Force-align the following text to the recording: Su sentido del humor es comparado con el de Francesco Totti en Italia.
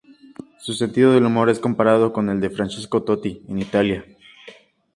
Su 0.57 0.73
sentido 0.73 1.13
del 1.13 1.27
humor 1.27 1.51
es 1.51 1.59
comparado 1.59 2.11
con 2.11 2.27
el 2.31 2.41
de 2.41 2.49
Francesco 2.49 3.03
Totti 3.03 3.43
en 3.47 3.59
Italia. 3.61 4.03